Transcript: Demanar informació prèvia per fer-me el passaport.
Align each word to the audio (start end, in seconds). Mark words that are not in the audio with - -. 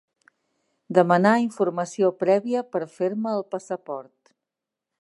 Demanar 0.97 1.33
informació 1.43 2.09
prèvia 2.25 2.65
per 2.77 2.83
fer-me 2.95 3.37
el 3.39 3.47
passaport. 3.55 4.37